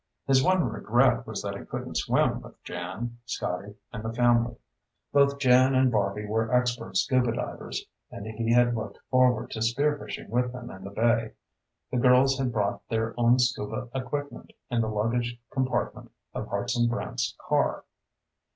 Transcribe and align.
His 0.25 0.41
one 0.43 0.63
regret 0.67 1.27
was 1.27 1.43
that 1.43 1.55
he 1.55 1.63
couldn't 1.63 1.95
swim 1.95 2.41
with 2.41 2.59
Jan, 2.63 3.19
Scotty, 3.27 3.75
and 3.93 4.03
the 4.03 4.11
family. 4.11 4.55
Both 5.13 5.37
Jan 5.37 5.75
and 5.75 5.91
Barby 5.91 6.25
were 6.25 6.51
expert 6.51 6.97
Scuba 6.97 7.33
divers, 7.35 7.85
and 8.09 8.25
he 8.25 8.51
had 8.51 8.73
looked 8.75 8.97
forward 9.11 9.51
to 9.51 9.59
spearfishing 9.61 10.29
with 10.29 10.53
them 10.53 10.71
in 10.71 10.83
the 10.85 10.89
bay. 10.89 11.33
The 11.91 11.97
girls 11.97 12.39
had 12.39 12.51
brought 12.51 12.81
their 12.89 13.13
own 13.15 13.37
Scuba 13.37 13.89
equipment 13.93 14.53
in 14.71 14.81
the 14.81 14.89
luggage 14.89 15.39
compartment 15.51 16.09
of 16.33 16.47
Hartson 16.47 16.87
Brant's 16.87 17.35
car. 17.47 17.83